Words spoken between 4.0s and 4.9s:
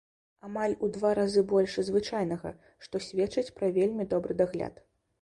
добры дагляд.